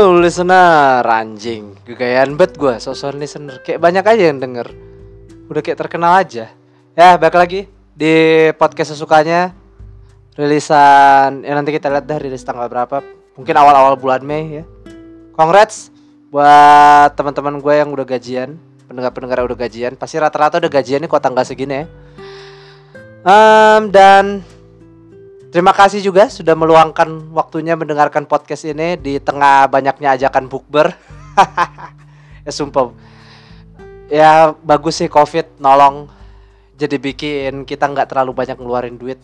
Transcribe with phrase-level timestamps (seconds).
[0.00, 1.76] Listener anjing.
[1.84, 3.60] Gayaan bet gue, sosok listener.
[3.60, 4.72] Kayak banyak aja yang denger.
[5.52, 6.48] Udah kayak terkenal aja.
[6.96, 7.60] Ya, balik lagi
[7.92, 9.52] di podcast sesukanya.
[10.40, 13.04] Rilisan ya nanti kita lihat dah rilis tanggal berapa.
[13.36, 14.64] Mungkin awal-awal bulan Mei ya.
[15.36, 15.92] Congrats
[16.32, 18.56] buat teman-teman gue yang udah gajian,
[18.88, 20.00] pendengar-pendengar udah gajian.
[20.00, 21.84] Pasti rata-rata udah gajian nih kok tanggal segini ya.
[23.20, 24.40] Um, dan
[25.50, 30.94] Terima kasih juga sudah meluangkan waktunya mendengarkan podcast ini di tengah banyaknya ajakan bukber.
[32.46, 32.94] ya sumpah.
[34.06, 36.06] Ya bagus sih Covid nolong.
[36.78, 39.18] Jadi bikin kita nggak terlalu banyak ngeluarin duit.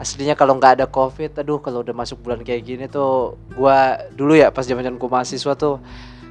[0.00, 4.32] Aslinya kalau nggak ada Covid, aduh kalau udah masuk bulan kayak gini tuh gua dulu
[4.32, 5.76] ya pas zaman-zaman gua mahasiswa tuh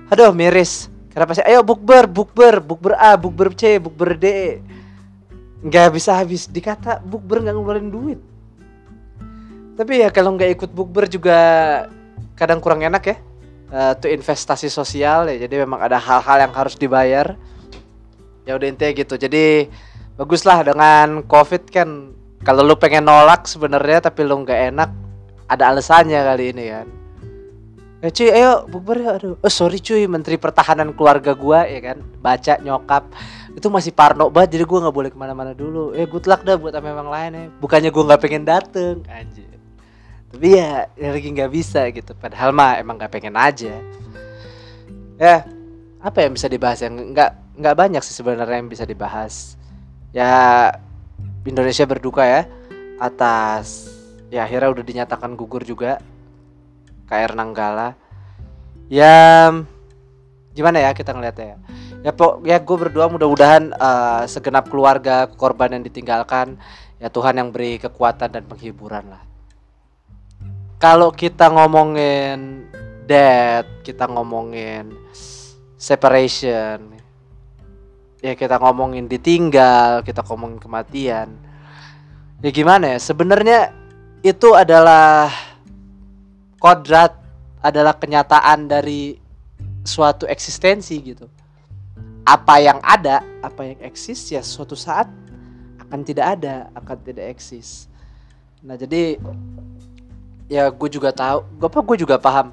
[0.10, 0.90] aduh miris.
[1.14, 4.58] Karena pasti ayo bukber, bukber, bukber A, bukber C, bukber D.
[5.62, 8.22] Nggak bisa habis dikata bukber nggak ngeluarin duit
[9.80, 11.40] tapi ya kalau nggak ikut bukber juga
[12.36, 13.18] kadang kurang enak ya.
[13.72, 15.48] Uh, itu investasi sosial ya.
[15.48, 17.40] Jadi memang ada hal-hal yang harus dibayar.
[18.44, 19.16] Ya udah intinya gitu.
[19.16, 19.72] Jadi
[20.20, 22.12] baguslah dengan covid kan
[22.44, 24.92] kalau lu pengen nolak sebenarnya tapi lu nggak enak
[25.48, 26.88] ada alasannya kali ini kan.
[28.04, 29.40] Eh cuy ayo bukber ya aduh.
[29.40, 32.04] Oh sorry cuy menteri pertahanan keluarga gua ya kan.
[32.20, 33.16] Baca nyokap
[33.56, 35.96] itu masih parno banget jadi gua nggak boleh ke mana-mana dulu.
[35.96, 37.44] Eh good luck dah buat sama yang lain ya.
[37.64, 39.59] Bukannya gua nggak pengen dateng anjir
[40.30, 42.14] tapi ya, lagi nggak bisa gitu.
[42.14, 43.74] Padahal mah emang nggak pengen aja.
[45.18, 45.44] Ya
[46.00, 46.80] apa yang bisa dibahas?
[46.86, 49.58] Yang nggak nggak banyak sih sebenarnya yang bisa dibahas.
[50.14, 50.70] Ya
[51.44, 52.46] Indonesia berduka ya
[53.02, 53.90] atas
[54.30, 55.98] ya akhirnya udah dinyatakan gugur juga
[57.10, 57.98] KR Nanggala
[58.92, 59.50] ya
[60.54, 61.58] gimana ya kita ngeliatnya ya?
[62.00, 66.56] Ya pok ya gue berdua mudah-mudahan uh, segenap keluarga korban yang ditinggalkan
[66.96, 69.29] ya Tuhan yang beri kekuatan dan penghiburan lah
[70.80, 72.64] kalau kita ngomongin
[73.04, 74.96] death, kita ngomongin
[75.76, 76.96] separation,
[78.24, 81.36] ya kita ngomongin ditinggal, kita ngomongin kematian.
[82.40, 83.00] Ya gimana ya?
[83.04, 83.76] Sebenarnya
[84.24, 85.28] itu adalah
[86.64, 87.12] kodrat,
[87.60, 89.20] adalah kenyataan dari
[89.84, 91.28] suatu eksistensi gitu.
[92.24, 95.12] Apa yang ada, apa yang eksis ya suatu saat
[95.84, 97.92] akan tidak ada, akan tidak eksis.
[98.64, 99.20] Nah jadi
[100.50, 102.52] ya gue juga tahu gue apa gue juga paham.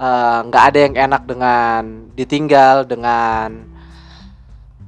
[0.00, 1.82] Eh, nggak uh, ada yang enak dengan
[2.16, 3.68] ditinggal dengan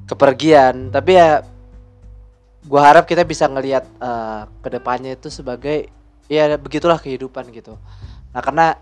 [0.08, 0.88] kepergian.
[0.92, 1.44] Tapi ya
[2.62, 5.90] gue harap kita bisa ngelihat uh, ke depannya itu sebagai
[6.30, 7.76] ya begitulah kehidupan gitu.
[8.32, 8.78] Nah karena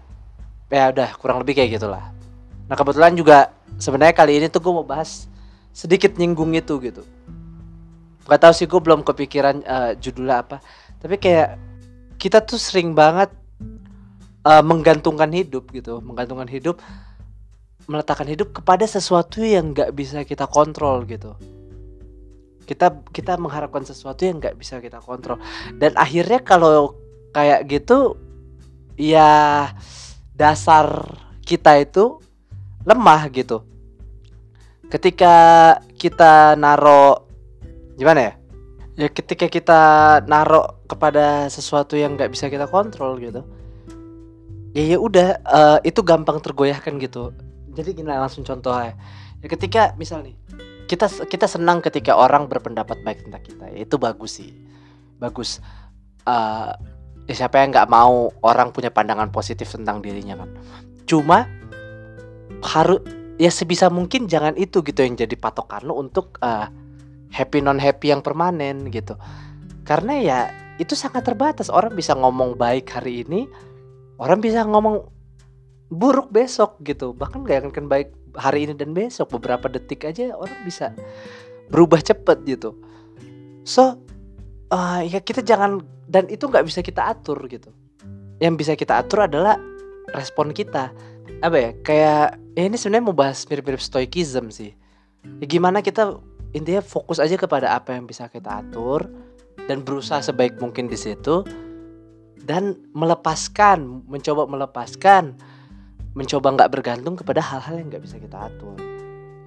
[0.70, 2.14] ya udah kurang lebih kayak gitulah.
[2.70, 3.50] Nah kebetulan juga
[3.82, 5.26] sebenarnya kali ini tuh gue mau bahas
[5.74, 7.02] sedikit nyinggung itu gitu.
[8.30, 10.62] Gak tahu sih gue belum kepikiran uh, judulnya apa.
[11.02, 11.58] Tapi kayak
[12.20, 13.32] kita tuh sering banget
[14.44, 16.80] uh, menggantungkan hidup gitu menggantungkan hidup
[17.90, 21.34] meletakkan hidup kepada sesuatu yang nggak bisa kita kontrol gitu.
[22.62, 25.42] Kita kita mengharapkan sesuatu yang nggak bisa kita kontrol.
[25.74, 26.94] Dan akhirnya kalau
[27.34, 28.14] kayak gitu
[28.94, 29.74] ya
[30.38, 30.86] dasar
[31.42, 32.22] kita itu
[32.86, 33.66] lemah gitu.
[34.86, 35.34] Ketika
[35.98, 37.26] kita naro
[37.98, 38.32] gimana ya?
[38.94, 39.80] Ya ketika kita
[40.30, 43.42] naro kepada sesuatu yang nggak bisa kita kontrol gitu
[44.74, 47.34] ya ya udah uh, itu gampang tergoyahkan gitu.
[47.74, 48.94] Jadi gini langsung contoh ya.
[49.40, 50.34] ya ketika misal nih
[50.90, 53.64] kita kita senang ketika orang berpendapat baik tentang kita.
[53.70, 54.50] Ya, itu bagus sih.
[55.22, 55.62] Bagus.
[56.26, 56.74] Uh,
[57.30, 60.50] ya siapa yang nggak mau orang punya pandangan positif tentang dirinya kan?
[61.06, 61.46] Cuma
[62.66, 63.00] harus
[63.38, 66.68] ya sebisa mungkin jangan itu gitu yang jadi patokan lo untuk uh,
[67.30, 69.14] happy non happy yang permanen gitu.
[69.86, 70.38] Karena ya
[70.82, 71.70] itu sangat terbatas.
[71.70, 73.46] Orang bisa ngomong baik hari ini
[74.20, 75.08] orang bisa ngomong
[75.90, 77.16] buruk besok gitu.
[77.16, 79.32] Bahkan gak akan baik hari ini dan besok.
[79.40, 80.92] Beberapa detik aja orang bisa
[81.72, 82.76] berubah cepet gitu.
[83.64, 83.96] So
[84.70, 87.72] uh, ya kita jangan dan itu nggak bisa kita atur gitu.
[88.38, 89.56] Yang bisa kita atur adalah
[90.12, 90.92] respon kita.
[91.40, 91.70] Apa ya?
[91.82, 92.24] Kayak
[92.54, 94.74] ya ini sebenarnya mau bahas mirip-mirip stoikism sih.
[95.40, 96.18] Ya gimana kita
[96.50, 99.06] intinya fokus aja kepada apa yang bisa kita atur
[99.70, 101.46] dan berusaha sebaik mungkin di situ
[102.44, 105.36] dan melepaskan, mencoba melepaskan,
[106.16, 108.76] mencoba nggak bergantung kepada hal-hal yang nggak bisa kita atur.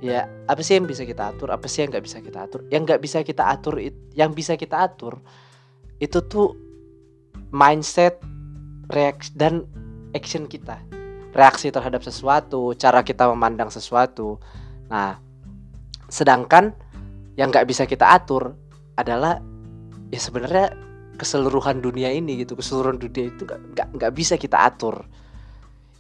[0.04, 1.52] Ya, apa sih yang bisa kita atur?
[1.56, 2.68] Apa sih yang nggak bisa kita atur?
[2.68, 3.80] Yang nggak bisa kita atur,
[4.12, 5.24] yang bisa kita atur
[6.04, 6.52] itu tuh
[7.56, 8.20] mindset,
[8.92, 9.64] reaksi dan
[10.12, 10.76] action kita.
[11.32, 14.38] Reaksi terhadap sesuatu, cara kita memandang sesuatu.
[14.92, 15.18] Nah,
[16.12, 16.76] sedangkan
[17.40, 18.54] yang nggak bisa kita atur
[19.00, 19.42] adalah
[20.14, 20.76] ya sebenarnya
[21.16, 25.06] keseluruhan dunia ini gitu keseluruhan dunia itu nggak nggak bisa kita atur.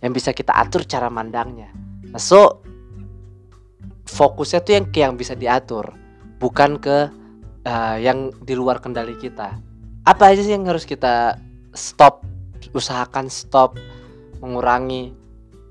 [0.04, 1.72] Yang bisa kita atur cara mandangnya.
[2.12, 2.60] Nah, so
[4.04, 5.96] fokusnya tuh yang yang bisa diatur
[6.44, 7.08] bukan ke
[7.64, 9.56] uh, yang di luar kendali kita.
[10.04, 11.40] Apa aja sih yang harus kita
[11.72, 12.28] stop
[12.74, 13.78] usahakan stop
[14.42, 15.14] mengurangi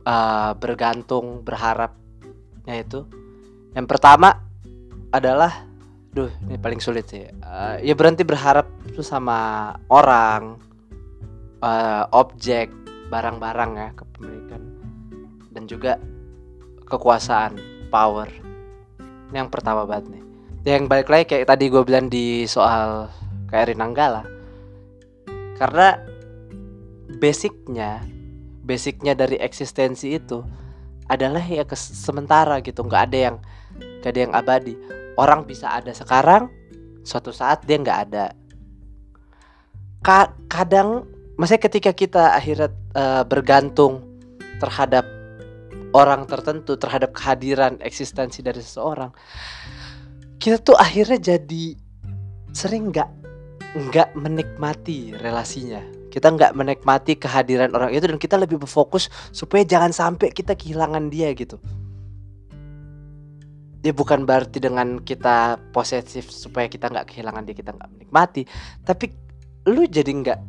[0.06, 1.92] uh, bergantung berharap
[2.64, 3.04] yaitu
[3.74, 4.38] yang pertama
[5.10, 5.66] adalah
[6.12, 7.24] duh ini paling sulit sih.
[7.40, 10.60] Uh, ya berhenti berharap tuh sama orang
[11.64, 12.68] uh, objek
[13.08, 14.62] barang-barang ya kepemilikan
[15.56, 15.96] dan juga
[16.84, 17.56] kekuasaan
[17.88, 18.28] power.
[19.32, 20.22] Ini yang pertama banget nih.
[20.68, 23.08] Yang balik lagi kayak tadi gue bilang di soal
[23.48, 24.22] KRI Nanggala
[25.56, 25.96] karena
[27.18, 28.04] basicnya
[28.62, 30.44] basicnya dari eksistensi itu
[31.08, 32.84] adalah ya sementara gitu.
[32.84, 33.36] Nggak ada yang
[34.02, 34.74] nggak ada yang abadi.
[35.14, 36.50] Orang bisa ada sekarang
[37.06, 38.34] suatu saat dia nggak ada.
[40.02, 41.06] Ka kadang
[41.38, 44.02] maksudnya ketika kita akhirnya uh, bergantung
[44.58, 45.06] terhadap
[45.94, 49.12] orang tertentu terhadap kehadiran eksistensi dari seseorang
[50.42, 51.78] kita tuh akhirnya jadi
[52.50, 53.10] sering nggak
[53.78, 55.78] nggak menikmati relasinya.
[56.12, 61.08] Kita nggak menikmati kehadiran orang itu dan kita lebih berfokus supaya jangan sampai kita kehilangan
[61.08, 61.56] dia gitu
[63.82, 68.42] dia bukan berarti dengan kita posesif supaya kita nggak kehilangan dia kita nggak menikmati.
[68.86, 69.10] Tapi
[69.66, 70.40] lu jadi nggak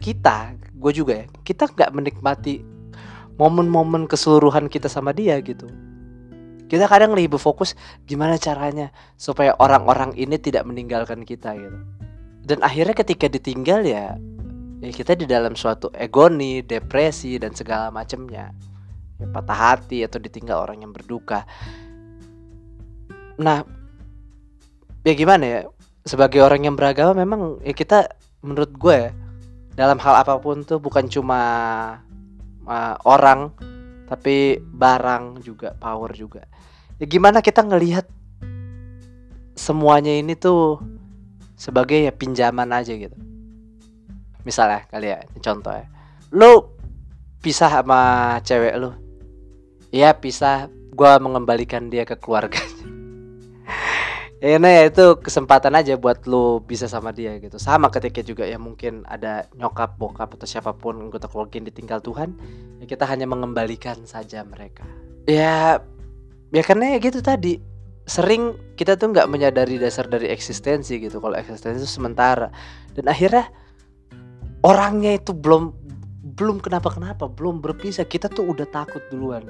[0.00, 2.64] kita gue juga ya kita nggak menikmati
[3.36, 5.68] momen-momen keseluruhan kita sama dia gitu.
[6.68, 7.74] Kita kadang lebih berfokus
[8.04, 11.80] gimana caranya supaya orang-orang ini tidak meninggalkan kita gitu.
[12.44, 14.20] Dan akhirnya ketika ditinggal ya
[14.84, 18.52] ya kita di dalam suatu egoni depresi dan segala macamnya.
[19.20, 21.44] Ya, patah hati atau ditinggal orang yang berduka
[23.40, 23.64] nah
[25.00, 25.60] ya gimana ya?
[26.04, 28.12] Sebagai orang yang beragama memang ya kita
[28.44, 29.10] menurut gue ya,
[29.76, 31.40] dalam hal apa pun tuh bukan cuma
[32.64, 33.52] uh, orang
[34.08, 36.44] tapi barang juga power juga.
[37.00, 38.04] Ya gimana kita ngelihat
[39.56, 40.80] semuanya ini tuh
[41.56, 43.16] sebagai ya pinjaman aja gitu.
[44.44, 45.86] Misalnya kali ya contoh ya.
[46.32, 46.76] Lu
[47.40, 48.92] pisah sama cewek lu.
[49.92, 50.68] Ya pisah.
[50.90, 52.99] Gue mengembalikan dia ke keluarganya
[54.40, 57.60] ya nah ya itu kesempatan aja buat lu bisa sama dia gitu.
[57.60, 62.00] Sama ketika juga ya mungkin ada nyokap bokap atau siapa pun anggota keluarga yang ditinggal
[62.00, 62.32] Tuhan
[62.80, 64.88] ya kita hanya mengembalikan saja mereka.
[65.28, 65.84] Ya
[66.50, 67.60] ya karena ya gitu tadi
[68.08, 71.20] sering kita tuh nggak menyadari dasar dari eksistensi gitu.
[71.20, 72.48] Kalau eksistensi itu sementara.
[72.96, 73.52] Dan akhirnya
[74.64, 75.76] orangnya itu belum
[76.40, 78.08] belum kenapa kenapa belum berpisah.
[78.08, 79.44] Kita tuh udah takut duluan.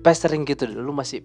[0.00, 1.20] Pas sering gitu lu masih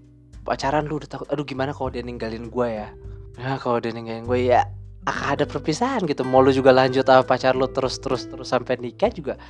[0.45, 2.94] pacaran lu udah takut aduh gimana kalau dia ninggalin gue ya?
[3.42, 4.69] Nah kalau dia ninggalin gue ya
[5.09, 6.21] akan ada perpisahan gitu.
[6.21, 9.42] Mau lu juga lanjut sama pacar lu terus terus terus sampai nikah juga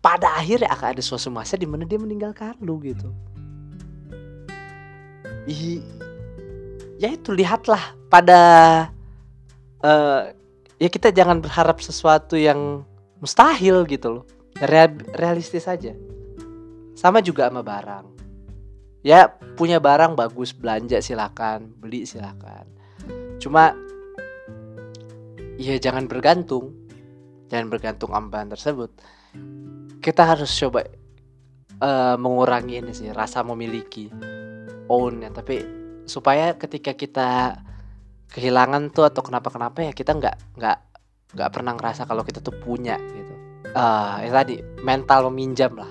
[0.00, 3.10] pada akhirnya akan ada suatu masa di mana dia meninggalkan lu gitu.
[5.50, 5.82] I,
[7.02, 8.40] ya itu lihatlah pada
[9.82, 10.30] uh,
[10.78, 12.86] ya kita jangan berharap sesuatu yang
[13.18, 14.24] mustahil gitu loh
[15.18, 15.92] realistis aja.
[16.94, 18.19] Sama juga sama barang
[19.00, 22.68] ya punya barang bagus belanja silakan beli silakan.
[23.40, 23.72] Cuma
[25.60, 26.76] ya jangan bergantung.
[27.50, 28.94] Jangan bergantung amban tersebut.
[29.98, 30.86] Kita harus coba
[31.82, 34.06] uh, mengurangi ini sih rasa memiliki
[34.86, 35.62] own ya tapi
[36.06, 37.58] supaya ketika kita
[38.30, 40.78] kehilangan tuh atau kenapa kenapa ya kita nggak nggak
[41.34, 43.34] nggak pernah ngerasa kalau kita tuh punya gitu.
[43.70, 45.90] Uh, ya tadi mental meminjam lah.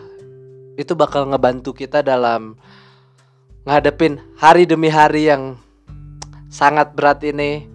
[0.75, 2.56] Itu bakal ngebantu kita dalam
[3.68, 5.60] ngadepin hari demi hari yang
[6.48, 7.68] sangat berat ini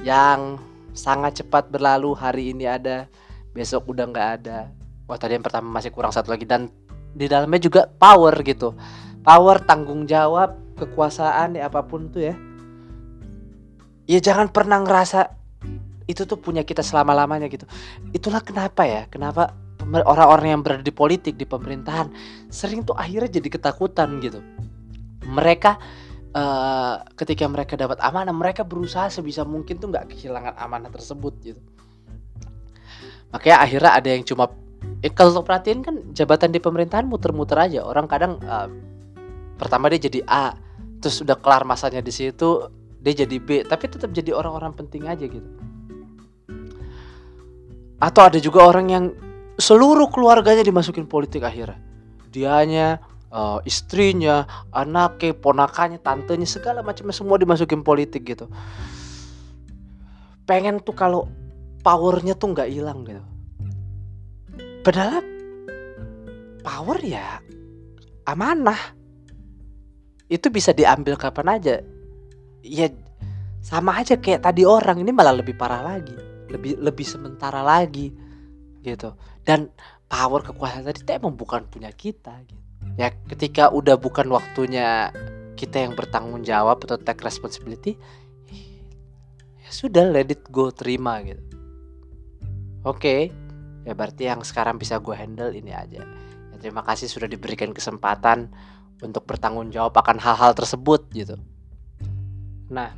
[0.00, 0.60] yang
[0.92, 3.08] sangat cepat berlalu hari ini ada
[3.52, 4.68] besok udah nggak ada.
[5.08, 6.46] Wah tadi yang pertama masih kurang satu lagi.
[6.46, 6.70] Dan
[7.16, 8.76] di dalamnya juga power gitu.
[9.20, 12.34] Power tanggung jawab kekuasaan ya apa pun tuh ya.
[14.08, 15.36] Ya jangan pernah ngerasa
[16.08, 17.66] itu tuh punya kita selama lamanya gitu.
[18.14, 19.54] Itulah kenapa ya kenapa
[19.90, 22.12] orang-orang yang berada di politik di pemerintahan
[22.52, 24.38] sering tuh akhirnya jadi ketakutan gitu
[25.26, 25.76] mereka
[26.34, 31.60] uh, ketika mereka dapat amanah mereka berusaha sebisa mungkin tuh nggak kehilangan amanah tersebut gitu.
[33.30, 34.50] Makanya akhirnya ada yang cuma
[35.02, 37.86] eh, kalau perhatiin kan jabatan di pemerintahan muter-muter aja.
[37.86, 38.68] Orang kadang uh,
[39.60, 40.56] pertama dia jadi A
[41.00, 42.68] terus udah kelar masanya di situ
[43.00, 45.48] dia jadi B tapi tetap jadi orang-orang penting aja gitu.
[48.00, 49.04] Atau ada juga orang yang
[49.60, 51.76] seluruh keluarganya dimasukin politik akhirnya.
[52.32, 54.44] Dianya uh, istrinya,
[54.74, 58.50] anaknya, ponakannya, tantenya segala macamnya semua dimasukin politik gitu.
[60.44, 61.30] Pengen tuh kalau
[61.86, 63.22] powernya tuh nggak hilang gitu.
[64.82, 65.22] Padahal
[66.60, 67.38] power ya
[68.26, 68.98] amanah.
[70.30, 71.74] Itu bisa diambil kapan aja.
[72.62, 72.86] Ya
[73.60, 76.14] sama aja kayak tadi orang ini malah lebih parah lagi.
[76.50, 78.10] Lebih lebih sementara lagi
[78.82, 79.14] gitu.
[79.46, 79.70] Dan
[80.10, 82.59] power kekuasaan tadi emang bukan punya kita gitu
[82.98, 85.14] ya ketika udah bukan waktunya
[85.54, 87.94] kita yang bertanggung jawab atau take responsibility
[89.60, 91.42] ya sudah let it go terima gitu
[92.82, 93.30] oke
[93.84, 98.50] ya berarti yang sekarang bisa gue handle ini aja ya, terima kasih sudah diberikan kesempatan
[99.00, 101.36] untuk bertanggung jawab akan hal-hal tersebut gitu.
[102.68, 102.92] Nah,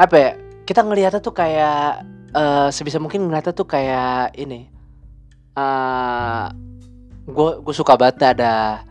[0.00, 0.30] apa ya?
[0.64, 4.70] Kita ngelihatnya tuh kayak uh, sebisa mungkin ngelihatnya tuh kayak ini.
[5.58, 6.46] Uh,
[7.34, 8.84] gue suka banget ada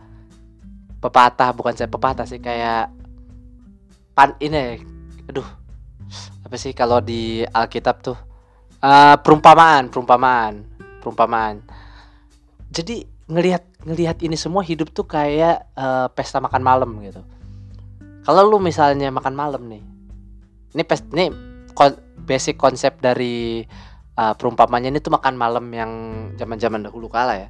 [1.00, 2.92] pepatah bukan saya pepatah sih kayak
[4.12, 4.80] pan ini
[5.28, 5.46] aduh
[6.44, 8.18] apa sih kalau di Alkitab tuh
[8.82, 10.66] uh, perumpamaan perumpamaan
[11.00, 11.64] perumpamaan
[12.70, 17.22] jadi ngelihat ngelihat ini semua hidup tuh kayak uh, pesta makan malam gitu.
[18.20, 19.82] Kalau lu misalnya makan malam nih,
[20.76, 21.32] ini pes ini
[21.72, 23.64] kon, basic konsep dari
[24.20, 25.92] uh, perumpamannya ini tuh makan malam yang
[26.36, 27.48] zaman-zaman dahulu kala ya.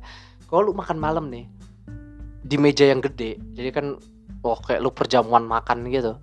[0.50, 1.46] Kalau lu makan malam nih
[2.42, 3.86] di meja yang gede, jadi kan
[4.42, 6.18] oh kayak lu perjamuan makan gitu.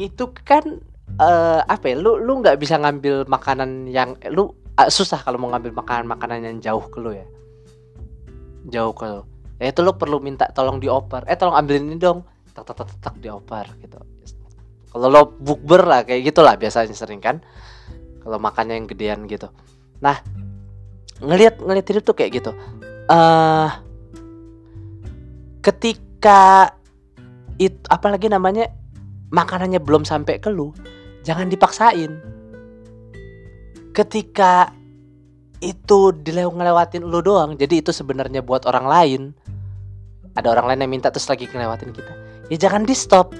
[0.00, 0.80] Itu kan
[1.20, 2.00] uh, apa ya?
[2.00, 6.38] Lu lu nggak bisa ngambil makanan yang lu uh, susah kalau mau ngambil makanan makanan
[6.48, 7.28] yang jauh ke lu ya.
[8.72, 11.24] Jauh ke lo ya itu lo perlu minta tolong dioper.
[11.28, 12.24] Eh tolong ambilin ini dong.
[12.56, 14.00] Tak tak tak tak dioper gitu.
[14.88, 17.44] Kalau lo bukber lah kayak gitulah biasanya sering kan.
[18.20, 19.48] Kalau makannya yang gedean gitu.
[20.00, 20.20] Nah
[21.16, 22.52] ngelihat ngelihat hidup tuh kayak gitu
[23.10, 23.68] uh,
[25.62, 26.70] ketika
[27.56, 28.68] itu apalagi namanya
[29.32, 30.70] makanannya belum sampai ke lu
[31.26, 32.12] jangan dipaksain.
[33.96, 34.70] Ketika
[35.64, 39.22] itu ngelewatin lu doang jadi itu sebenarnya buat orang lain.
[40.36, 42.12] Ada orang lain yang minta terus lagi ngelewatin kita.
[42.52, 43.32] Ya jangan di stop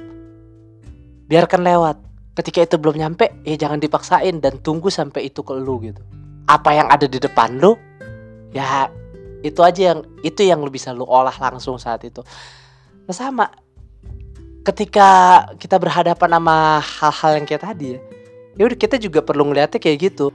[1.28, 1.96] biarkan lewat.
[2.37, 6.00] Ketika itu belum nyampe ya jangan dipaksain dan tunggu sampai itu ke lu gitu.
[6.49, 7.76] Apa yang ada di depan lu
[8.56, 8.88] ya
[9.46, 12.20] itu aja yang itu yang lu bisa lu olah langsung saat itu
[13.06, 13.46] nah sama
[14.66, 18.00] ketika kita berhadapan sama hal-hal yang kayak tadi ya
[18.58, 20.34] ya udah kita juga perlu ngeliatnya kayak gitu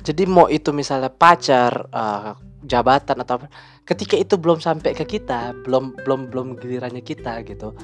[0.00, 2.32] jadi mau itu misalnya pacar, uh,
[2.64, 3.46] jabatan atau apa,
[3.84, 7.76] ketika itu belum sampai ke kita, belum belum belum gilirannya kita gitu.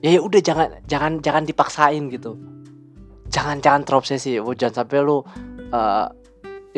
[0.00, 2.36] Ya, ya udah jangan jangan jangan dipaksain gitu.
[3.28, 4.40] Jangan jangan terobsesi.
[4.40, 6.08] Oh, jangan sampai lu uh,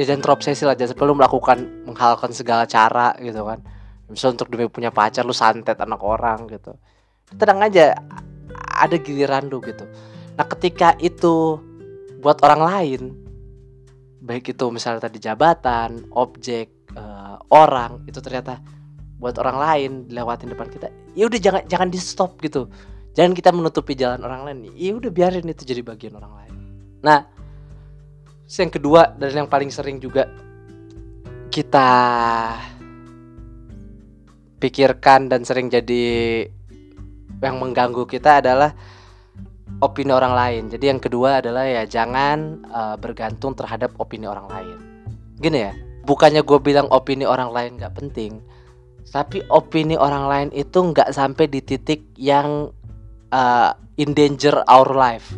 [0.05, 3.63] jangan terobsesi lah, jangan lu melakukan menghalalkan segala cara gitu kan.
[4.09, 6.77] Misalnya untuk demi punya pacar lu santet anak orang gitu.
[7.35, 7.93] Tenang aja,
[8.79, 9.85] ada giliran lu gitu.
[10.39, 11.61] Nah, ketika itu
[12.23, 13.03] buat orang lain,
[14.23, 18.63] baik itu misalnya tadi jabatan, objek, uh, orang itu ternyata
[19.19, 20.89] buat orang lain dilewatin depan kita,
[21.19, 22.71] ya udah jangan jangan di stop gitu.
[23.19, 24.59] Jangan kita menutupi jalan orang lain.
[24.79, 26.55] Ya udah biarin itu jadi bagian orang lain.
[27.03, 27.27] Nah,
[28.57, 30.25] yang kedua dan yang paling sering juga
[31.53, 31.91] kita
[34.59, 36.45] pikirkan dan sering jadi
[37.39, 38.75] yang mengganggu kita adalah
[39.79, 40.63] opini orang lain.
[40.73, 44.77] Jadi yang kedua adalah ya jangan uh, bergantung terhadap opini orang lain.
[45.39, 48.43] Gini ya, bukannya gue bilang opini orang lain nggak penting,
[49.15, 52.75] tapi opini orang lain itu nggak sampai di titik yang
[53.31, 55.31] uh, in danger our life.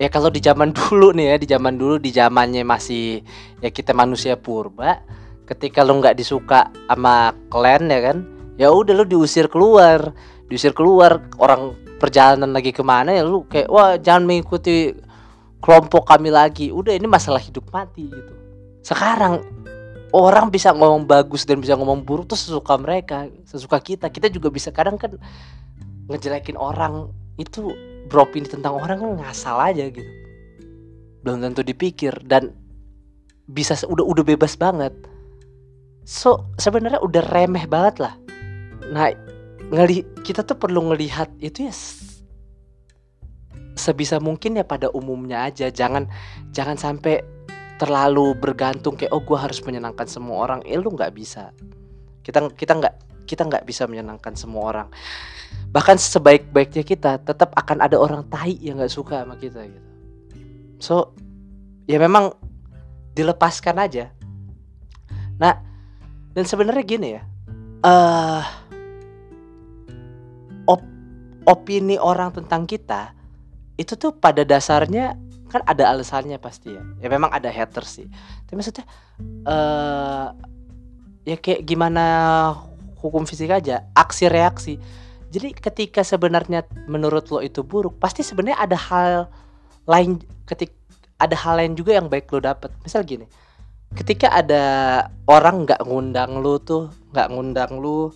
[0.00, 3.20] Ya kalau di zaman dulu nih ya, di zaman dulu di zamannya masih
[3.60, 5.04] ya kita manusia purba,
[5.44, 8.24] ketika lo nggak disuka sama klan ya kan,
[8.56, 10.16] ya udah lo diusir keluar,
[10.48, 14.96] diusir keluar orang perjalanan lagi ke mana ya lu kayak wah jangan mengikuti
[15.60, 16.72] kelompok kami lagi.
[16.72, 18.34] Udah ini masalah hidup mati gitu.
[18.80, 19.44] Sekarang
[20.16, 24.08] orang bisa ngomong bagus dan bisa ngomong buruk tuh sesuka mereka sesuka kita.
[24.08, 25.20] Kita juga bisa kadang kan
[26.08, 27.72] ngejelekin orang itu
[28.12, 30.12] beropini tentang orang kan ngasal aja gitu.
[31.24, 32.52] Belum tentu dipikir dan
[33.48, 34.92] bisa udah udah bebas banget.
[36.04, 38.14] So sebenarnya udah remeh banget lah.
[38.92, 39.08] Nah
[39.72, 41.74] ngeli kita tuh perlu ngelihat itu ya
[43.80, 45.72] sebisa mungkin ya pada umumnya aja.
[45.72, 46.04] Jangan
[46.52, 47.24] jangan sampai
[47.80, 50.60] terlalu bergantung kayak oh gue harus menyenangkan semua orang.
[50.68, 51.56] Eh lu nggak bisa.
[52.20, 54.88] Kita kita nggak kita nggak bisa menyenangkan semua orang.
[55.70, 59.88] Bahkan sebaik-baiknya kita tetap akan ada orang tai yang nggak suka sama kita gitu.
[60.82, 61.14] So
[61.86, 62.34] ya memang
[63.14, 64.10] dilepaskan aja.
[65.38, 65.54] Nah
[66.34, 67.22] dan sebenarnya gini ya
[67.86, 68.42] uh,
[70.66, 70.82] op
[71.46, 73.14] opini orang tentang kita
[73.78, 75.16] itu tuh pada dasarnya
[75.50, 76.82] kan ada alasannya pasti ya.
[77.02, 78.08] Ya memang ada haters sih.
[78.46, 78.86] Tapi maksudnya
[79.46, 80.26] eh
[81.26, 82.04] ya kayak gimana
[83.00, 84.74] hukum fisika aja aksi reaksi.
[85.30, 89.12] Jadi ketika sebenarnya menurut lo itu buruk pasti sebenarnya ada hal
[89.86, 90.74] lain ketik
[91.20, 92.70] ada hal lain juga yang baik lo dapet.
[92.84, 93.26] Misal gini
[93.90, 94.64] ketika ada
[95.26, 98.14] orang nggak ngundang lu tuh nggak ngundang lu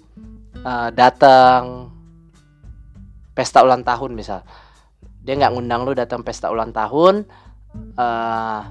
[0.63, 1.91] uh, datang
[3.35, 4.47] pesta ulang tahun misal
[5.27, 7.27] dia nggak ngundang lu datang pesta ulang tahun
[7.99, 8.63] uh,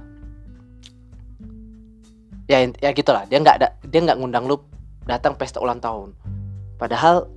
[2.47, 4.63] ya ya gitulah dia nggak dia nggak ngundang lu
[5.07, 6.15] datang pesta ulang tahun.
[6.79, 7.27] Padahal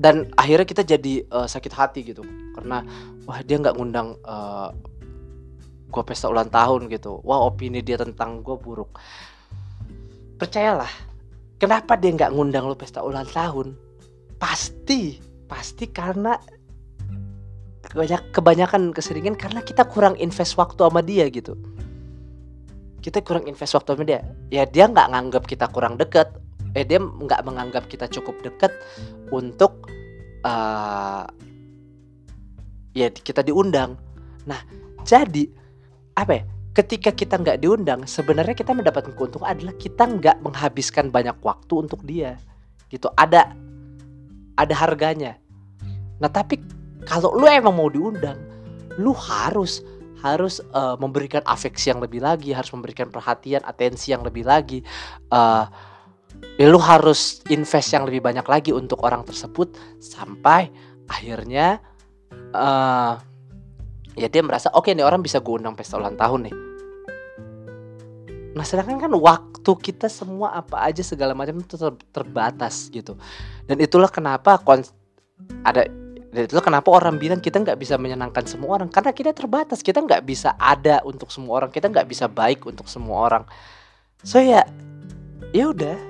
[0.00, 2.24] dan akhirnya kita jadi uh, sakit hati gitu.
[2.56, 2.80] Karena
[3.28, 4.72] wah dia nggak ngundang uh,
[5.92, 7.20] gue pesta ulang tahun gitu.
[7.20, 8.96] Wah opini dia tentang gue buruk.
[10.40, 10.88] Percayalah
[11.60, 13.76] kenapa dia nggak ngundang lu pesta ulang tahun?
[14.40, 16.40] Pasti pasti karena
[17.90, 21.60] banyak kebanyakan keseringan karena kita kurang invest waktu sama dia gitu.
[23.04, 24.24] Kita kurang invest waktu sama dia.
[24.48, 26.39] Ya dia nggak nganggap kita kurang deket
[26.74, 28.70] eh dia nggak menganggap kita cukup deket
[29.34, 29.90] untuk
[30.46, 31.26] uh,
[32.94, 33.98] ya kita diundang.
[34.46, 34.60] Nah
[35.02, 35.50] jadi
[36.14, 36.42] apa ya
[36.74, 42.00] ketika kita nggak diundang sebenarnya kita mendapatkan keuntungan adalah kita nggak menghabiskan banyak waktu untuk
[42.06, 42.38] dia
[42.90, 43.10] gitu.
[43.18, 43.54] Ada
[44.58, 45.38] ada harganya.
[46.22, 46.62] Nah tapi
[47.08, 48.38] kalau lu emang mau diundang
[49.00, 49.80] lu harus
[50.20, 54.84] harus uh, memberikan afeksi yang lebih lagi harus memberikan perhatian atensi yang lebih lagi
[55.32, 55.64] uh,
[56.60, 60.68] ya lu harus invest yang lebih banyak lagi untuk orang tersebut sampai
[61.08, 61.80] akhirnya
[62.52, 63.16] uh,
[64.14, 66.56] ya dia merasa oke okay, nih orang bisa gue undang pesta ulang tahun nih.
[68.50, 73.14] Nah sedangkan kan waktu kita semua apa aja segala macam itu ter terbatas gitu.
[73.64, 74.58] Dan itulah kenapa
[75.64, 75.86] ada
[76.30, 79.80] dan itu kenapa orang bilang kita nggak bisa menyenangkan semua orang karena kita terbatas.
[79.80, 83.44] Kita nggak bisa ada untuk semua orang kita nggak bisa baik untuk semua orang.
[84.26, 84.66] So ya
[85.54, 86.09] ya udah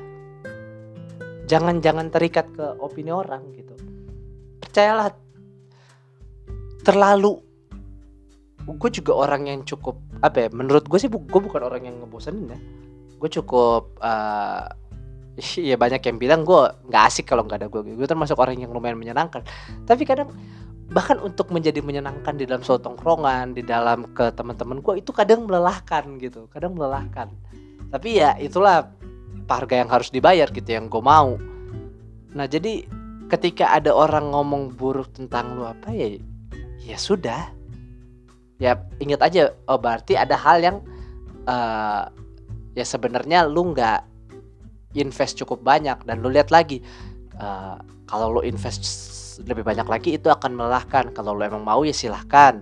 [1.50, 3.74] jangan jangan terikat ke opini orang gitu
[4.62, 5.10] percayalah
[6.86, 7.42] terlalu
[8.70, 12.54] gue juga orang yang cukup apa ya menurut gue sih gue bukan orang yang ngebosenin
[12.54, 12.58] ya
[13.18, 14.70] gue cukup uh,
[15.40, 17.80] Iya banyak yang bilang gue nggak asik kalau nggak ada gue.
[17.96, 19.46] Gue termasuk orang yang lumayan menyenangkan.
[19.88, 20.28] Tapi kadang
[20.90, 25.46] bahkan untuk menjadi menyenangkan di dalam suatu tongkrongan, di dalam ke teman-teman gue itu kadang
[25.46, 27.30] melelahkan gitu, kadang melelahkan.
[27.90, 28.90] Tapi ya itulah
[29.50, 31.34] harga yang harus dibayar gitu yang gue mau.
[32.34, 32.86] Nah jadi
[33.26, 36.18] ketika ada orang ngomong buruk tentang lu apa ya,
[36.82, 37.50] ya sudah.
[38.60, 40.76] Ya ingat aja, oh berarti ada hal yang
[41.48, 42.12] uh,
[42.76, 44.04] ya sebenarnya lu nggak
[44.94, 46.82] invest cukup banyak dan lu lihat lagi
[47.38, 47.78] uh,
[48.10, 48.82] kalau lu invest
[49.46, 52.60] lebih banyak lagi itu akan melelahkan kalau lu emang mau ya silahkan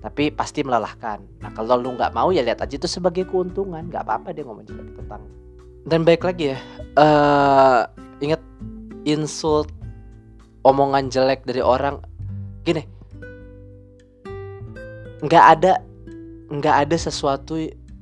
[0.00, 4.04] tapi pasti melelahkan nah kalau lu nggak mau ya lihat aja itu sebagai keuntungan nggak
[4.04, 5.22] apa-apa dia ngomong jelek tentang
[5.86, 6.58] dan baik lagi ya
[6.96, 7.88] uh,
[8.20, 8.40] ingat
[9.08, 9.72] insult
[10.64, 12.00] omongan jelek dari orang
[12.64, 12.84] gini
[15.20, 15.80] nggak ada
[16.50, 17.56] nggak ada sesuatu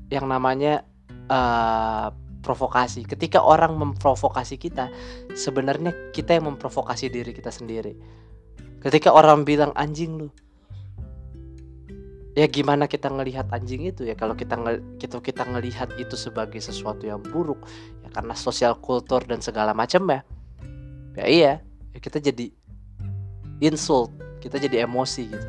[0.09, 0.83] yang namanya
[1.29, 2.09] uh,
[2.41, 3.05] provokasi.
[3.05, 4.89] Ketika orang memprovokasi kita,
[5.37, 7.93] sebenarnya kita yang memprovokasi diri kita sendiri.
[8.81, 10.29] Ketika orang bilang anjing lu,
[12.39, 14.15] ya gimana kita ngelihat anjing itu ya?
[14.15, 14.55] Kalau kita
[15.03, 17.59] kita kita ngelihat itu sebagai sesuatu yang buruk
[18.07, 20.21] ya karena sosial kultur dan segala macam ya.
[21.19, 21.53] Ya iya.
[21.91, 22.55] Ya kita jadi
[23.59, 25.47] insult kita jadi emosi gitu.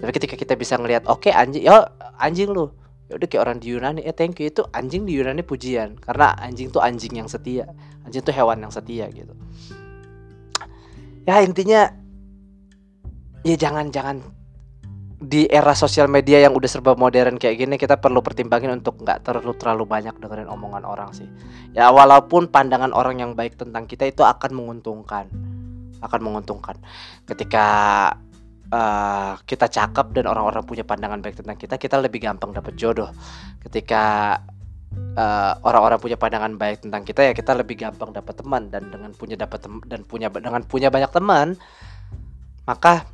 [0.00, 2.72] Tapi ketika kita bisa ngelihat oke okay, anjing ya anjing lu.
[3.12, 4.48] Ya udah kayak orang di Yunani ya thank you.
[4.48, 7.68] Itu anjing di Yunani pujian karena anjing tuh anjing yang setia.
[8.08, 9.36] Anjing tuh hewan yang setia gitu.
[11.28, 11.92] Ya intinya
[13.44, 14.24] ya jangan jangan
[15.32, 19.24] di era sosial media yang udah serba modern kayak gini kita perlu pertimbangin untuk nggak
[19.24, 21.24] terlalu terlalu banyak dengerin omongan orang sih.
[21.72, 25.32] Ya walaupun pandangan orang yang baik tentang kita itu akan menguntungkan
[26.04, 26.76] akan menguntungkan.
[27.24, 27.66] Ketika
[28.68, 33.08] uh, kita cakep dan orang-orang punya pandangan baik tentang kita, kita lebih gampang dapat jodoh.
[33.64, 34.36] Ketika
[34.92, 38.68] eh, orang-orang punya pandangan baik tentang kita ya kita lebih gampang dapat teman.
[38.68, 41.56] Dan dengan punya dapat dan punya dengan punya banyak teman
[42.62, 43.06] maka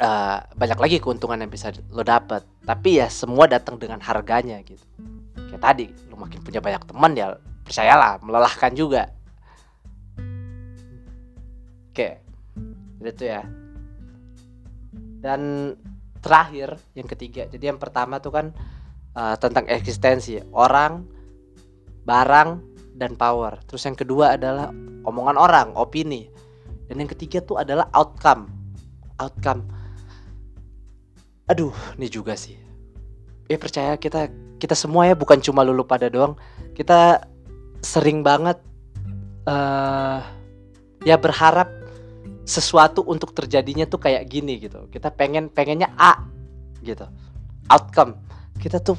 [0.00, 4.82] uh, banyak lagi keuntungan yang bisa lo dapat tapi ya semua datang dengan harganya gitu.
[5.52, 9.10] Kayak tadi lo makin punya banyak teman ya percayalah melelahkan juga.
[11.92, 12.26] Oke
[13.06, 13.46] itu ya.
[15.22, 15.72] Dan
[16.18, 17.46] terakhir yang ketiga.
[17.46, 18.46] Jadi yang pertama tuh kan
[19.14, 20.42] uh, tentang eksistensi.
[20.50, 21.06] Orang
[22.02, 22.62] barang
[22.98, 23.62] dan power.
[23.66, 24.70] Terus yang kedua adalah
[25.06, 26.26] omongan orang opini.
[26.86, 28.50] Dan yang ketiga tuh adalah outcome.
[29.22, 29.75] Outcome
[31.46, 32.58] aduh ini juga sih.
[33.46, 36.34] Ya percaya kita kita semua ya bukan cuma lulu pada doang.
[36.74, 37.22] Kita
[37.80, 38.58] sering banget
[39.46, 40.20] uh,
[41.06, 41.70] ya berharap
[42.46, 44.90] sesuatu untuk terjadinya tuh kayak gini gitu.
[44.90, 46.18] Kita pengen pengennya A
[46.82, 47.06] gitu.
[47.70, 48.18] Outcome.
[48.58, 48.98] Kita tuh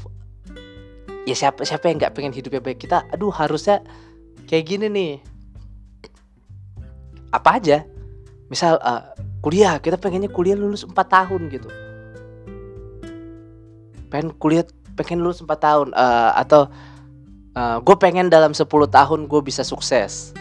[1.27, 2.79] ya siapa siapa yang nggak pengen hidupnya baik?
[2.79, 3.83] Kita aduh harusnya
[4.47, 5.13] kayak gini nih.
[7.35, 7.83] Apa aja?
[8.47, 9.11] Misal uh,
[9.43, 9.75] kuliah.
[9.83, 11.67] Kita pengennya kuliah lulus 4 tahun gitu
[14.07, 14.65] pengen kuliah
[14.97, 16.65] pengen lulus 4 tahun uh, atau
[17.53, 20.33] uh, eh, gue pengen dalam 10 tahun gue bisa sukses.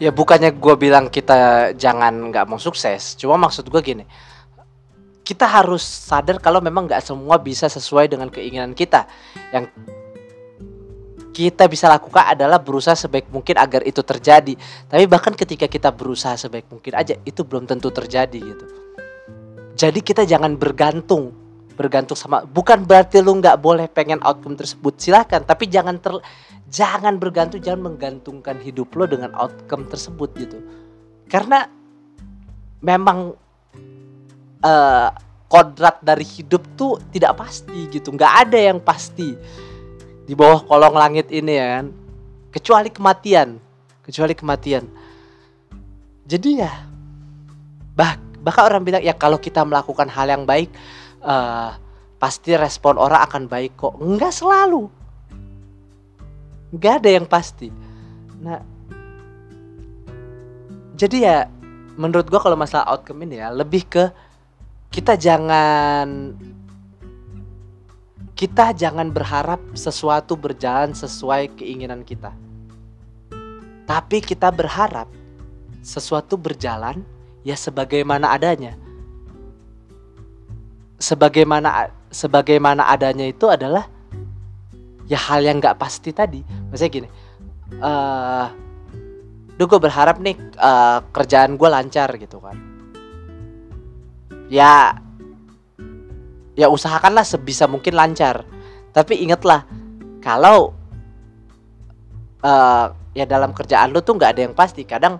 [0.00, 4.04] Ya bukannya gue bilang kita jangan nggak mau sukses cuma maksud gue gini.
[5.26, 9.04] Kita harus sadar kalau memang nggak semua bisa sesuai dengan keinginan kita.
[9.52, 9.74] Yang
[11.30, 14.54] kita bisa lakukan adalah berusaha sebaik mungkin agar itu terjadi.
[14.86, 18.66] Tapi bahkan ketika kita berusaha sebaik mungkin aja itu belum tentu terjadi gitu.
[19.78, 21.39] Jadi kita jangan bergantung
[21.80, 26.12] bergantung sama bukan berarti lu nggak boleh pengen outcome tersebut silahkan tapi jangan ter
[26.68, 30.58] jangan bergantung jangan menggantungkan hidup lo dengan outcome tersebut gitu.
[31.26, 31.66] Karena
[32.78, 33.34] memang
[34.62, 35.08] uh,
[35.50, 38.14] kodrat dari hidup tuh tidak pasti gitu.
[38.14, 39.34] Nggak ada yang pasti
[40.28, 41.86] di bawah kolong langit ini ya kan.
[42.54, 43.58] Kecuali kematian
[44.06, 44.86] kecuali kematian.
[46.26, 46.70] Jadi ya
[47.98, 50.70] bah bahkan orang bilang ya kalau kita melakukan hal yang baik
[51.24, 51.76] uh,
[52.20, 53.96] pasti respon orang akan baik kok.
[53.96, 54.92] Enggak selalu.
[56.70, 57.72] Enggak ada yang pasti.
[58.40, 58.60] Nah,
[60.94, 61.36] jadi ya
[61.96, 64.04] menurut gua kalau masalah outcome ini ya lebih ke
[64.92, 66.36] kita jangan
[68.36, 72.32] kita jangan berharap sesuatu berjalan sesuai keinginan kita.
[73.84, 75.08] Tapi kita berharap
[75.84, 77.04] sesuatu berjalan
[77.44, 78.76] ya sebagaimana adanya
[81.00, 83.88] sebagaimana sebagaimana adanya itu adalah
[85.08, 86.44] ya hal yang nggak pasti tadi.
[86.44, 87.08] Maksudnya gini,
[87.80, 88.46] uh,
[89.56, 92.54] duh gue berharap nih uh, kerjaan gue lancar gitu kan.
[94.52, 94.98] Ya,
[96.54, 98.44] ya usahakanlah sebisa mungkin lancar.
[98.92, 99.64] Tapi ingatlah
[100.20, 100.74] kalau
[102.44, 102.86] uh,
[103.16, 104.82] ya dalam kerjaan lu tuh nggak ada yang pasti.
[104.86, 105.18] Kadang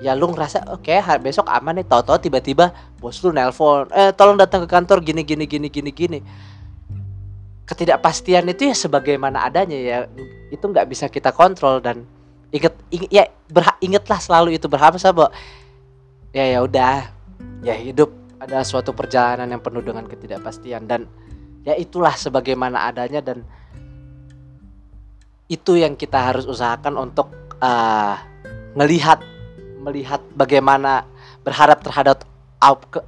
[0.00, 1.86] ya lu ngerasa oke okay, besok aman nih.
[1.86, 6.18] Tau-tau tiba-tiba bos lu nelpon eh tolong datang ke kantor gini gini gini gini gini.
[7.68, 9.98] Ketidakpastian itu ya sebagaimana adanya ya
[10.50, 12.02] itu nggak bisa kita kontrol dan
[12.50, 15.30] inget, inget ya berha, ingetlah selalu itu berharap sahabat
[16.34, 17.12] ya ya udah.
[17.60, 21.04] Ya hidup ada suatu perjalanan yang penuh dengan ketidakpastian dan
[21.60, 23.44] ya itulah sebagaimana adanya dan
[25.50, 27.28] itu yang kita harus usahakan untuk
[27.60, 28.16] uh,
[28.72, 29.20] melihat
[29.80, 31.08] melihat bagaimana
[31.40, 32.22] berharap terhadap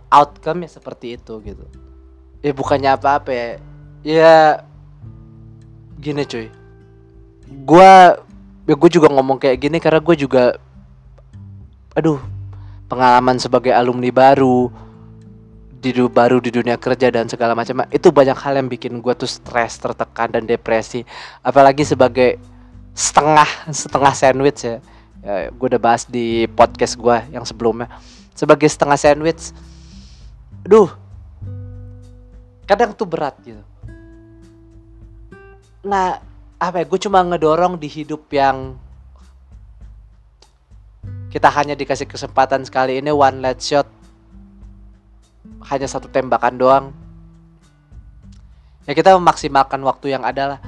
[0.08, 1.64] outcome ya seperti itu gitu.
[2.40, 3.48] Ya bukannya apa-apa ya.
[4.02, 4.36] Ya
[6.00, 6.48] gini cuy.
[7.68, 8.18] Gua
[8.64, 10.56] ya gue juga ngomong kayak gini karena gue juga
[11.92, 12.18] aduh
[12.88, 14.72] pengalaman sebagai alumni baru
[15.82, 17.84] di baru di dunia kerja dan segala macam.
[17.92, 21.04] Itu banyak hal yang bikin gue tuh stres tertekan dan depresi.
[21.44, 22.40] Apalagi sebagai
[22.96, 24.80] setengah setengah sandwich ya
[25.22, 27.88] ya, gue udah bahas di podcast gue yang sebelumnya.
[28.34, 29.54] Sebagai setengah sandwich.
[30.66, 30.90] Duh.
[32.66, 33.62] Kadang tuh berat gitu.
[35.82, 36.22] Nah
[36.62, 38.78] apa ya gue cuma ngedorong di hidup yang
[41.34, 43.88] kita hanya dikasih kesempatan sekali ini one let shot.
[45.66, 46.86] Hanya satu tembakan doang.
[48.86, 50.60] Ya kita memaksimalkan waktu yang ada lah.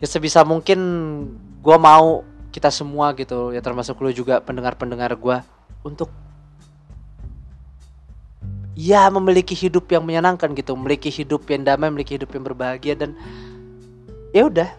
[0.00, 0.80] Ya sebisa mungkin
[1.60, 5.38] gue mau kita semua gitu ya termasuk lu juga pendengar-pendengar gue
[5.86, 6.10] untuk
[8.74, 13.14] ya memiliki hidup yang menyenangkan gitu memiliki hidup yang damai memiliki hidup yang berbahagia dan
[14.34, 14.70] ya udah.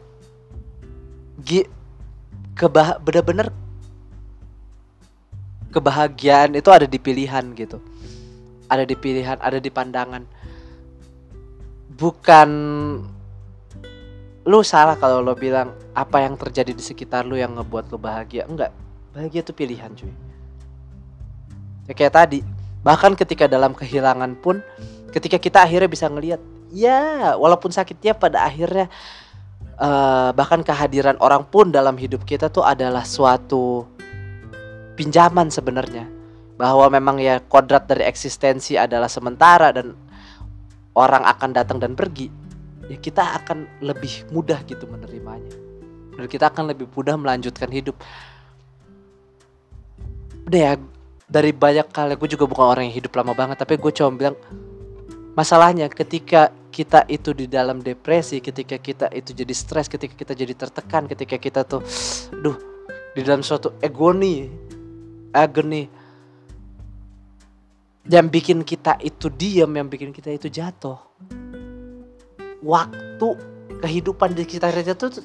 [2.52, 3.50] Kebah bener-bener
[5.72, 7.82] kebahagiaan itu ada di pilihan gitu.
[8.68, 10.24] Ada di pilihan ada di pandangan.
[11.96, 12.50] Bukan
[14.42, 18.50] lu salah kalau lo bilang apa yang terjadi di sekitar lu yang ngebuat lu bahagia.
[18.50, 18.74] Enggak.
[19.14, 20.14] Bahagia itu pilihan cuy.
[21.86, 22.40] Ya kayak tadi.
[22.82, 24.66] Bahkan ketika dalam kehilangan pun
[25.14, 26.42] ketika kita akhirnya bisa ngelihat
[26.74, 28.90] ya walaupun sakitnya pada akhirnya
[29.78, 33.86] uh, bahkan kehadiran orang pun dalam hidup kita tuh adalah suatu
[34.98, 36.10] pinjaman sebenarnya.
[36.58, 39.94] Bahwa memang ya kodrat dari eksistensi adalah sementara dan
[40.98, 42.41] orang akan datang dan pergi
[42.92, 45.56] ya kita akan lebih mudah gitu menerimanya
[46.20, 47.96] dan kita akan lebih mudah melanjutkan hidup
[50.52, 50.74] udah ya
[51.32, 54.36] dari banyak kali gue juga bukan orang yang hidup lama banget tapi gue cuma bilang
[55.32, 60.56] masalahnya ketika kita itu di dalam depresi, ketika kita itu jadi stres, ketika kita jadi
[60.56, 61.84] tertekan, ketika kita tuh,
[62.32, 62.56] duh,
[63.12, 64.48] di dalam suatu agoni,
[65.36, 65.84] agoni,
[68.08, 70.98] yang bikin kita itu diam, yang bikin kita itu jatuh.
[72.62, 73.28] Waktu
[73.82, 75.22] kehidupan di sekitar kita tuh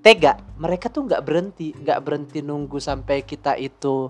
[0.00, 4.08] tega, mereka tuh nggak berhenti, nggak berhenti nunggu sampai kita itu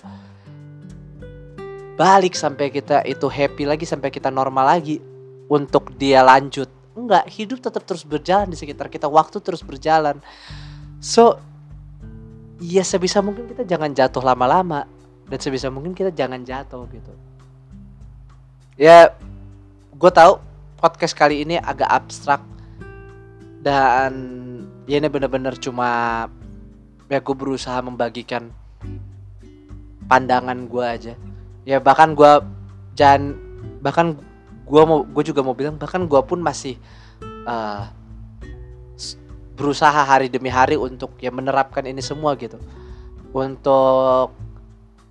[2.01, 5.01] balik sampai kita itu happy lagi sampai kita normal lagi
[5.51, 6.69] untuk dia lanjut.
[6.97, 10.21] Enggak, hidup tetap terus berjalan di sekitar kita, waktu terus berjalan.
[11.01, 11.41] So,
[12.61, 14.85] ya sebisa mungkin kita jangan jatuh lama-lama
[15.29, 17.13] dan sebisa mungkin kita jangan jatuh gitu.
[18.81, 19.13] Ya,
[19.93, 20.41] gue tahu
[20.81, 22.41] podcast kali ini agak abstrak.
[23.61, 24.13] Dan
[24.89, 26.25] ya ini bener-bener cuma
[27.13, 28.49] ya gue berusaha membagikan
[30.09, 31.15] pandangan gue aja.
[31.69, 32.33] Ya bahkan gue
[32.97, 33.37] jangan
[33.85, 34.17] bahkan
[34.65, 36.81] gue mau gue juga mau bilang bahkan gue pun masih
[37.45, 37.87] uh,
[39.61, 42.57] berusaha hari demi hari untuk ya menerapkan ini semua gitu.
[43.37, 44.33] Untuk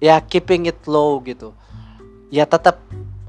[0.01, 1.53] ya keeping it low gitu.
[2.33, 2.81] Ya tetap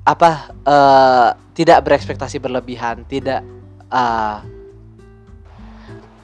[0.06, 3.44] apa uh, tidak berekspektasi berlebihan tidak
[3.92, 4.40] uh,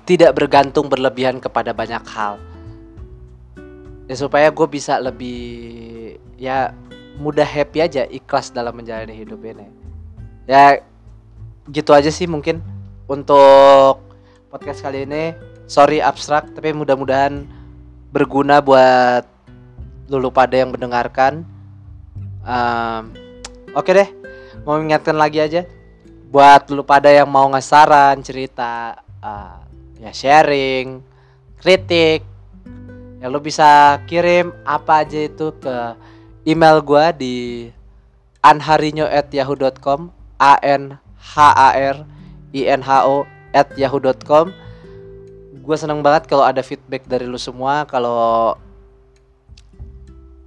[0.08, 2.38] tidak bergantung berlebihan kepada banyak hal.
[4.06, 6.70] Ya supaya gue bisa lebih ya
[7.18, 9.66] mudah happy aja ikhlas dalam menjalani hidup ini.
[10.46, 10.80] Ya
[11.68, 12.62] gitu aja sih mungkin
[13.10, 14.00] untuk
[14.48, 15.34] podcast kali ini.
[15.66, 17.42] Sorry abstrak tapi mudah-mudahan
[18.14, 19.26] berguna buat
[20.06, 21.42] lulu pada yang mendengarkan.
[22.46, 23.10] Um,
[23.74, 24.08] oke okay deh
[24.64, 25.62] mau ingatkan lagi aja
[26.30, 29.60] buat lulu pada yang mau ngesaran cerita uh,
[30.00, 31.02] ya sharing
[31.60, 32.22] kritik
[33.20, 35.76] ya lo bisa kirim apa aja itu ke
[36.46, 37.68] email gua di
[38.44, 41.96] anharinyo@yahoo.com a n h a r
[42.52, 44.52] i n h o at yahoo.com
[45.66, 48.54] gue seneng banget kalau ada feedback dari lu semua kalau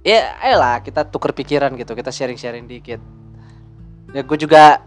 [0.00, 3.02] ya ayolah kita tuker pikiran gitu kita sharing-sharing dikit
[4.10, 4.82] ya gue juga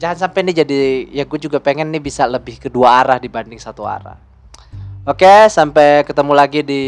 [0.00, 0.80] jangan sampai nih jadi
[1.12, 4.18] ya gue juga pengen nih bisa lebih kedua arah dibanding satu arah.
[5.02, 6.84] Oke sampai ketemu lagi di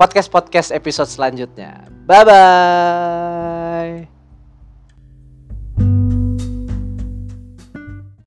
[0.00, 1.86] podcast podcast episode selanjutnya.
[2.08, 4.17] Bye bye